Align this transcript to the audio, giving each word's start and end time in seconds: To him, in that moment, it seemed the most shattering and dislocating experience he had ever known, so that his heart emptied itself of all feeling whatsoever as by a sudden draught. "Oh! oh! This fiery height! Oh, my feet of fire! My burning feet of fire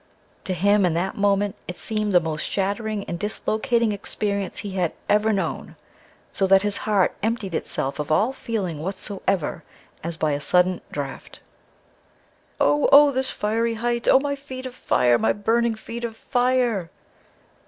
To 0.45 0.55
him, 0.55 0.83
in 0.83 0.95
that 0.95 1.15
moment, 1.15 1.55
it 1.67 1.77
seemed 1.77 2.11
the 2.11 2.19
most 2.19 2.41
shattering 2.41 3.03
and 3.03 3.19
dislocating 3.19 3.91
experience 3.91 4.57
he 4.57 4.71
had 4.71 4.93
ever 5.07 5.31
known, 5.31 5.75
so 6.31 6.47
that 6.47 6.63
his 6.63 6.77
heart 6.89 7.13
emptied 7.21 7.53
itself 7.53 7.99
of 7.99 8.11
all 8.11 8.33
feeling 8.33 8.79
whatsoever 8.79 9.63
as 10.03 10.17
by 10.17 10.31
a 10.31 10.41
sudden 10.41 10.81
draught. 10.91 11.39
"Oh! 12.59 12.89
oh! 12.91 13.11
This 13.11 13.29
fiery 13.29 13.75
height! 13.75 14.07
Oh, 14.07 14.19
my 14.19 14.35
feet 14.35 14.65
of 14.65 14.73
fire! 14.73 15.19
My 15.19 15.33
burning 15.33 15.75
feet 15.75 16.03
of 16.03 16.17
fire 16.17 16.89